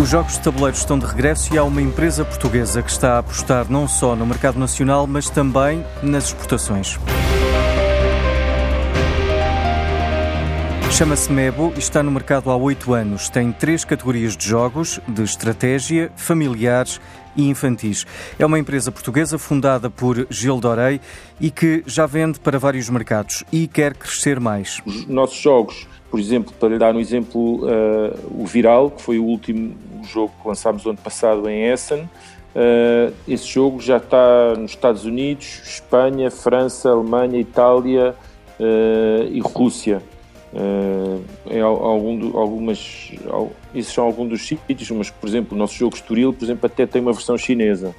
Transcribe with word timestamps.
Os 0.00 0.08
jogos 0.08 0.32
de 0.32 0.40
tabuleiro 0.40 0.74
estão 0.74 0.98
de 0.98 1.04
regresso 1.04 1.54
e 1.54 1.58
há 1.58 1.62
uma 1.62 1.82
empresa 1.82 2.24
portuguesa 2.24 2.82
que 2.82 2.90
está 2.90 3.16
a 3.16 3.18
apostar 3.18 3.70
não 3.70 3.86
só 3.86 4.16
no 4.16 4.24
mercado 4.24 4.58
nacional, 4.58 5.06
mas 5.06 5.28
também 5.28 5.84
nas 6.02 6.28
exportações. 6.28 6.98
Chama-se 10.90 11.30
Mebo 11.30 11.70
e 11.76 11.80
está 11.80 12.02
no 12.02 12.10
mercado 12.10 12.50
há 12.50 12.56
oito 12.56 12.94
anos. 12.94 13.28
Tem 13.28 13.52
três 13.52 13.84
categorias 13.84 14.34
de 14.38 14.48
jogos, 14.48 14.98
de 15.06 15.22
estratégia, 15.22 16.10
familiares 16.16 16.98
e 17.36 17.46
infantis. 17.48 18.06
É 18.38 18.46
uma 18.46 18.58
empresa 18.58 18.90
portuguesa 18.90 19.38
fundada 19.38 19.90
por 19.90 20.26
Gil 20.30 20.60
Dorei 20.60 20.98
e 21.38 21.50
que 21.50 21.82
já 21.86 22.06
vende 22.06 22.40
para 22.40 22.58
vários 22.58 22.88
mercados 22.88 23.44
e 23.52 23.68
quer 23.68 23.94
crescer 23.94 24.40
mais. 24.40 24.80
Os 24.86 25.06
nossos 25.06 25.38
jogos, 25.38 25.86
por 26.10 26.18
exemplo, 26.18 26.52
para 26.58 26.76
dar 26.76 26.94
um 26.94 27.00
exemplo, 27.00 27.64
uh, 27.64 28.42
o 28.42 28.44
Viral, 28.44 28.90
que 28.90 29.00
foi 29.00 29.18
o 29.18 29.24
último 29.24 29.76
jogo 30.02 30.32
que 30.42 30.48
lançámos 30.48 30.84
no 30.84 30.90
ano 30.90 30.98
passado 30.98 31.48
em 31.48 31.66
Essen, 31.66 32.02
uh, 32.02 33.14
esse 33.28 33.46
jogo 33.46 33.80
já 33.80 33.98
está 33.98 34.54
nos 34.58 34.72
Estados 34.72 35.04
Unidos, 35.04 35.62
Espanha, 35.64 36.30
França, 36.30 36.90
Alemanha, 36.90 37.38
Itália 37.38 38.14
uh, 38.58 39.28
e 39.30 39.40
Rússia. 39.40 40.02
Uh, 40.52 41.22
é 41.48 41.60
algum 41.60 42.18
do, 42.18 42.36
algumas, 42.36 43.12
esses 43.72 43.92
são 43.92 44.04
alguns 44.04 44.30
dos 44.30 44.44
sítios, 44.44 44.90
mas 44.90 45.08
por 45.08 45.28
exemplo 45.28 45.54
o 45.54 45.58
nosso 45.58 45.74
jogo 45.74 45.94
Estoril, 45.94 46.32
por 46.32 46.44
exemplo, 46.44 46.66
até 46.66 46.86
tem 46.86 47.00
uma 47.00 47.12
versão 47.12 47.38
chinesa. 47.38 47.94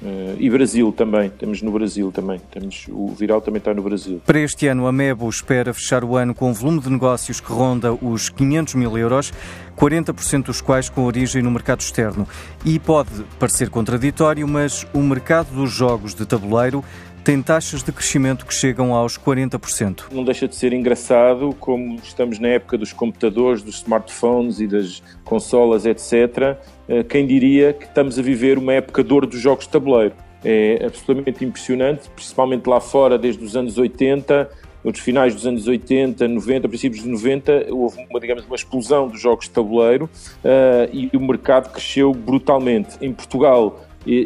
Uh, 0.00 0.36
e 0.38 0.48
Brasil 0.48 0.92
também, 0.92 1.28
temos 1.28 1.60
no 1.60 1.72
Brasil 1.72 2.12
também, 2.12 2.40
temos, 2.52 2.86
o 2.88 3.08
Viral 3.08 3.40
também 3.40 3.58
está 3.58 3.74
no 3.74 3.82
Brasil. 3.82 4.20
Para 4.24 4.38
este 4.38 4.68
ano, 4.68 4.86
a 4.86 4.92
Mebo 4.92 5.28
espera 5.28 5.74
fechar 5.74 6.04
o 6.04 6.16
ano 6.16 6.34
com 6.34 6.50
um 6.50 6.52
volume 6.52 6.80
de 6.80 6.88
negócios 6.88 7.40
que 7.40 7.50
ronda 7.50 7.92
os 7.92 8.28
500 8.28 8.74
mil 8.76 8.96
euros, 8.96 9.32
40% 9.76 10.44
dos 10.44 10.60
quais 10.60 10.88
com 10.88 11.04
origem 11.04 11.42
no 11.42 11.50
mercado 11.50 11.80
externo. 11.80 12.28
E 12.64 12.78
pode 12.78 13.10
parecer 13.40 13.70
contraditório, 13.70 14.46
mas 14.46 14.86
o 14.94 15.00
mercado 15.00 15.52
dos 15.52 15.72
jogos 15.72 16.14
de 16.14 16.24
tabuleiro 16.24 16.84
tem 17.24 17.42
taxas 17.42 17.82
de 17.82 17.92
crescimento 17.92 18.46
que 18.46 18.54
chegam 18.54 18.94
aos 18.94 19.18
40%. 19.18 20.04
Não 20.10 20.24
deixa 20.24 20.48
de 20.48 20.54
ser 20.54 20.72
engraçado 20.72 21.54
como 21.60 21.96
estamos 21.96 22.38
na 22.38 22.48
época 22.48 22.78
dos 22.78 22.92
computadores, 22.92 23.62
dos 23.62 23.76
smartphones 23.76 24.60
e 24.60 24.66
das 24.66 25.02
consolas, 25.24 25.84
etc. 25.84 26.56
Eh, 26.88 27.02
quem 27.02 27.26
diria 27.26 27.72
que 27.72 27.84
estamos 27.84 28.18
a 28.18 28.22
viver 28.22 28.58
uma 28.58 28.72
época 28.72 29.04
de 29.04 29.12
ouro 29.12 29.26
dos 29.26 29.40
jogos 29.40 29.66
de 29.66 29.70
tabuleiro? 29.70 30.14
É 30.44 30.84
absolutamente 30.86 31.44
impressionante, 31.44 32.08
principalmente 32.10 32.66
lá 32.66 32.80
fora, 32.80 33.18
desde 33.18 33.44
os 33.44 33.56
anos 33.56 33.76
80, 33.76 34.48
nos 34.84 34.98
finais 35.00 35.34
dos 35.34 35.46
anos 35.46 35.66
80, 35.66 36.26
90, 36.26 36.68
princípios 36.68 37.02
de 37.02 37.08
90, 37.08 37.66
houve 37.70 38.06
uma, 38.08 38.20
digamos, 38.20 38.46
uma 38.46 38.54
explosão 38.54 39.08
dos 39.08 39.20
jogos 39.20 39.46
de 39.46 39.50
tabuleiro 39.50 40.08
uh, 40.44 40.88
e 40.92 41.10
o 41.14 41.20
mercado 41.20 41.70
cresceu 41.72 42.12
brutalmente. 42.12 42.96
Em 43.00 43.12
Portugal, 43.12 43.80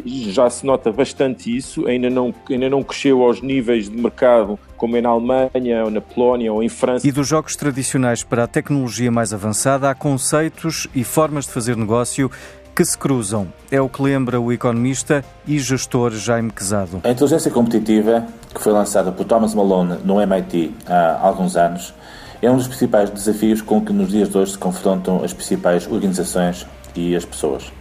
já 0.05 0.49
se 0.49 0.65
nota 0.65 0.91
bastante 0.91 1.55
isso, 1.55 1.85
ainda 1.87 2.09
não, 2.09 2.33
ainda 2.49 2.69
não 2.69 2.81
cresceu 2.83 3.21
aos 3.21 3.41
níveis 3.41 3.89
de 3.89 3.97
mercado 3.97 4.57
como 4.77 4.97
é 4.97 5.01
na 5.01 5.09
Alemanha, 5.09 5.83
ou 5.83 5.91
na 5.91 6.01
Polónia, 6.01 6.51
ou 6.51 6.61
em 6.61 6.69
França. 6.69 7.07
E 7.07 7.11
dos 7.11 7.27
jogos 7.27 7.55
tradicionais 7.55 8.23
para 8.23 8.43
a 8.43 8.47
tecnologia 8.47 9.11
mais 9.11 9.33
avançada, 9.33 9.89
há 9.89 9.95
conceitos 9.95 10.87
e 10.93 11.03
formas 11.03 11.45
de 11.45 11.51
fazer 11.51 11.77
negócio 11.77 12.29
que 12.75 12.83
se 12.83 12.97
cruzam. 12.97 13.47
É 13.71 13.79
o 13.79 13.87
que 13.87 14.01
lembra 14.01 14.41
o 14.41 14.51
economista 14.51 15.23
e 15.47 15.59
gestor 15.59 16.11
Jaime 16.11 16.51
Quezado. 16.51 17.01
A 17.03 17.11
inteligência 17.11 17.51
competitiva, 17.51 18.25
que 18.53 18.61
foi 18.61 18.71
lançada 18.71 19.11
por 19.11 19.25
Thomas 19.25 19.53
Malone 19.53 19.97
no 20.03 20.19
MIT 20.19 20.73
há 20.87 21.19
alguns 21.21 21.55
anos, 21.55 21.93
é 22.41 22.49
um 22.49 22.57
dos 22.57 22.67
principais 22.67 23.09
desafios 23.09 23.61
com 23.61 23.79
que 23.79 23.93
nos 23.93 24.09
dias 24.09 24.29
de 24.29 24.37
hoje 24.37 24.51
se 24.53 24.57
confrontam 24.57 25.23
as 25.23 25.31
principais 25.31 25.87
organizações 25.89 26.67
e 26.95 27.15
as 27.15 27.23
pessoas. 27.23 27.71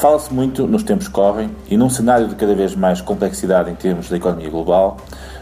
Fala-se 0.00 0.32
muito 0.32 0.66
nos 0.66 0.82
tempos 0.82 1.08
que 1.08 1.12
correm 1.12 1.50
e 1.68 1.76
num 1.76 1.90
cenário 1.90 2.26
de 2.26 2.34
cada 2.34 2.54
vez 2.54 2.74
mais 2.74 3.02
complexidade 3.02 3.70
em 3.70 3.74
termos 3.74 4.08
da 4.08 4.16
economia 4.16 4.48
global, 4.48 4.96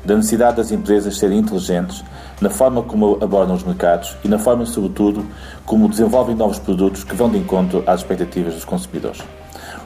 da 0.05 0.17
necessidade 0.17 0.57
das 0.57 0.73
empresas 0.73 1.17
serem 1.17 1.39
inteligentes 1.39 2.03
na 2.41 2.51
forma 2.51 2.83
como 2.83 3.19
abordam 3.23 3.55
os 3.55 3.63
mercados 3.63 4.17
e 4.25 4.27
na 4.27 4.37
forma, 4.37 4.67
sobretudo, 4.67 5.25
como 5.65 5.89
desenvolvem 5.89 6.35
novos 6.35 6.59
produtos 6.59 7.05
que 7.05 7.15
vão 7.15 7.31
de 7.31 7.39
encontro 7.39 7.85
às 7.87 8.01
expectativas 8.01 8.55
dos 8.55 8.65
consumidores. 8.65 9.23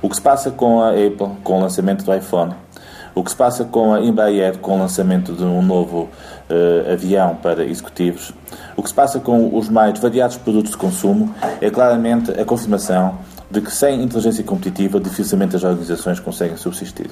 O 0.00 0.08
que 0.08 0.16
se 0.16 0.22
passa 0.22 0.50
com 0.50 0.80
a 0.80 0.88
Apple, 0.92 1.36
com 1.44 1.58
o 1.58 1.60
lançamento 1.60 2.02
do 2.02 2.14
iPhone, 2.14 2.54
o 3.14 3.22
que 3.22 3.30
se 3.30 3.36
passa 3.36 3.66
com 3.66 3.92
a 3.92 4.00
Embraer, 4.00 4.56
com 4.56 4.76
o 4.76 4.78
lançamento 4.78 5.34
de 5.34 5.44
um 5.44 5.60
novo 5.60 6.08
uh, 6.48 6.90
avião 6.90 7.36
para 7.42 7.62
executivos, 7.62 8.32
o 8.74 8.82
que 8.82 8.88
se 8.88 8.94
passa 8.94 9.20
com 9.20 9.54
os 9.54 9.68
mais 9.68 9.98
variados 9.98 10.38
produtos 10.38 10.70
de 10.70 10.78
consumo, 10.78 11.34
é 11.60 11.68
claramente 11.68 12.30
a 12.30 12.44
confirmação 12.46 13.18
de 13.52 13.60
que 13.60 13.70
sem 13.70 14.02
inteligência 14.02 14.42
competitiva 14.42 14.98
dificilmente 14.98 15.54
as 15.54 15.62
organizações 15.62 16.18
conseguem 16.18 16.56
subsistir. 16.56 17.10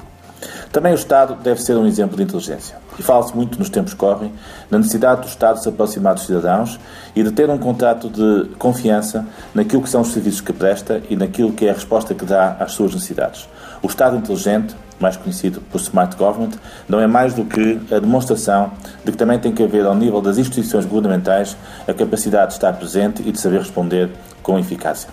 Também 0.72 0.92
o 0.92 0.94
Estado 0.94 1.34
deve 1.34 1.60
ser 1.60 1.76
um 1.76 1.86
exemplo 1.86 2.16
de 2.16 2.22
inteligência. 2.22 2.76
E 2.98 3.02
fala-se 3.02 3.36
muito 3.36 3.58
nos 3.58 3.68
tempos 3.68 3.92
que 3.92 3.98
correm 3.98 4.32
na 4.70 4.78
necessidade 4.78 5.20
do 5.20 5.26
Estado 5.26 5.62
se 5.62 5.68
aproximar 5.68 6.14
dos 6.14 6.24
cidadãos 6.24 6.80
e 7.14 7.22
de 7.22 7.30
ter 7.30 7.50
um 7.50 7.58
contrato 7.58 8.08
de 8.08 8.48
confiança 8.56 9.26
naquilo 9.54 9.82
que 9.82 9.90
são 9.90 10.00
os 10.00 10.08
serviços 10.08 10.40
que 10.40 10.52
presta 10.52 11.02
e 11.10 11.16
naquilo 11.16 11.52
que 11.52 11.66
é 11.66 11.70
a 11.70 11.74
resposta 11.74 12.14
que 12.14 12.24
dá 12.24 12.56
às 12.58 12.72
suas 12.72 12.94
necessidades. 12.94 13.48
O 13.82 13.86
Estado 13.86 14.16
inteligente, 14.16 14.74
mais 15.00 15.16
conhecido 15.16 15.61
por 15.71 15.81
Smart 15.81 16.16
Government, 16.16 16.53
não 16.88 17.00
é 17.00 17.06
mais 17.06 17.34
do 17.34 17.44
que 17.44 17.81
a 17.91 17.99
demonstração 17.99 18.72
de 19.05 19.11
que 19.11 19.19
também 19.19 19.38
tem 19.38 19.53
que 19.53 19.62
haver, 19.62 19.87
ao 19.87 19.94
nível 19.94 20.21
das 20.21 20.38
instituições 20.38 20.84
governamentais, 20.84 21.56
a 21.88 21.94
capacidade 21.94 22.49
de 22.49 22.55
estar 22.55 22.72
presente 22.75 23.22
e 23.27 23.33
de 23.33 23.41
saber 23.41 23.59
responder 23.59 24.11
com 24.43 24.59
eficácia. 24.59 25.09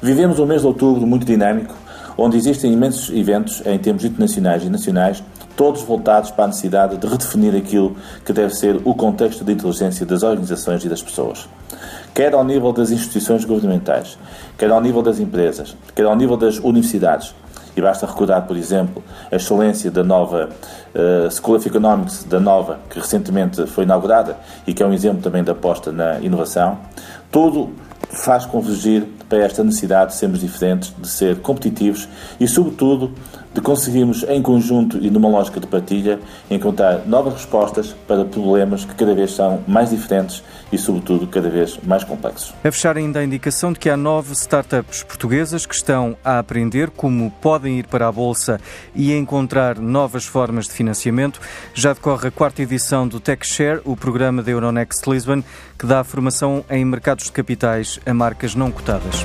Vivemos 0.00 0.38
um 0.38 0.46
mês 0.46 0.60
de 0.60 0.66
outubro 0.66 1.06
muito 1.06 1.24
dinâmico, 1.24 1.74
onde 2.16 2.36
existem 2.36 2.72
imensos 2.72 3.10
eventos 3.10 3.62
em 3.64 3.78
termos 3.78 4.04
internacionais 4.04 4.62
e 4.62 4.68
nacionais, 4.68 5.22
todos 5.56 5.82
voltados 5.82 6.30
para 6.30 6.44
a 6.44 6.48
necessidade 6.48 6.96
de 6.96 7.06
redefinir 7.06 7.54
aquilo 7.54 7.96
que 8.24 8.32
deve 8.32 8.54
ser 8.54 8.80
o 8.84 8.94
contexto 8.94 9.44
de 9.44 9.52
inteligência 9.52 10.04
das 10.04 10.22
organizações 10.22 10.84
e 10.84 10.88
das 10.88 11.02
pessoas. 11.02 11.48
Quer 12.14 12.34
ao 12.34 12.44
nível 12.44 12.72
das 12.72 12.90
instituições 12.90 13.44
governamentais, 13.44 14.18
quer 14.58 14.70
ao 14.70 14.80
nível 14.80 15.02
das 15.02 15.18
empresas, 15.18 15.76
quer 15.94 16.04
ao 16.04 16.16
nível 16.16 16.36
das 16.36 16.58
universidades, 16.58 17.34
e 17.76 17.80
basta 17.80 18.06
recordar, 18.06 18.42
por 18.42 18.56
exemplo, 18.56 19.02
a 19.30 19.36
excelência 19.36 19.90
da 19.90 20.04
nova 20.04 20.50
uh, 20.94 21.30
School 21.30 21.56
of 21.56 21.68
Economics, 21.68 22.24
da 22.24 22.40
nova, 22.40 22.78
que 22.90 22.98
recentemente 22.98 23.66
foi 23.66 23.84
inaugurada 23.84 24.36
e 24.66 24.74
que 24.74 24.82
é 24.82 24.86
um 24.86 24.92
exemplo 24.92 25.22
também 25.22 25.42
da 25.42 25.52
aposta 25.52 25.90
na 25.90 26.20
inovação. 26.20 26.78
Tudo 27.30 27.70
faz 28.10 28.44
convergir 28.44 29.06
para 29.28 29.38
esta 29.38 29.64
necessidade 29.64 30.12
de 30.12 30.18
sermos 30.18 30.40
diferentes, 30.40 30.94
de 30.98 31.08
ser 31.08 31.40
competitivos 31.40 32.08
e, 32.38 32.46
sobretudo, 32.46 33.12
de 33.54 33.60
conseguirmos, 33.60 34.24
em 34.28 34.40
conjunto 34.40 34.98
e 34.98 35.10
numa 35.10 35.28
lógica 35.28 35.60
de 35.60 35.66
partilha, 35.66 36.18
encontrar 36.50 37.06
novas 37.06 37.34
respostas 37.34 37.94
para 38.06 38.24
problemas 38.24 38.84
que 38.84 38.94
cada 38.94 39.14
vez 39.14 39.32
são 39.32 39.62
mais 39.66 39.90
diferentes 39.90 40.42
e, 40.72 40.78
sobretudo, 40.78 41.26
cada 41.26 41.50
vez 41.50 41.78
mais 41.84 42.02
complexos. 42.04 42.54
A 42.64 42.72
fechar 42.72 42.96
ainda 42.96 43.20
a 43.20 43.24
indicação 43.24 43.72
de 43.72 43.78
que 43.78 43.90
há 43.90 43.96
nove 43.96 44.32
startups 44.32 45.02
portuguesas 45.02 45.66
que 45.66 45.74
estão 45.74 46.16
a 46.24 46.38
aprender 46.38 46.90
como 46.90 47.30
podem 47.40 47.78
ir 47.78 47.86
para 47.86 48.08
a 48.08 48.12
Bolsa 48.12 48.60
e 48.94 49.12
encontrar 49.12 49.78
novas 49.78 50.24
formas 50.24 50.66
de 50.66 50.72
financiamento. 50.72 51.40
Já 51.74 51.92
decorre 51.92 52.28
a 52.28 52.30
quarta 52.30 52.62
edição 52.62 53.06
do 53.06 53.20
TechShare, 53.20 53.80
o 53.84 53.96
programa 53.96 54.42
da 54.42 54.50
Euronext 54.50 55.06
Lisbon, 55.06 55.42
que 55.78 55.86
dá 55.86 56.02
formação 56.02 56.64
em 56.70 56.84
mercados 56.84 57.26
de 57.26 57.32
capitais 57.32 58.00
a 58.06 58.14
marcas 58.14 58.54
não 58.54 58.70
cotadas. 58.70 59.24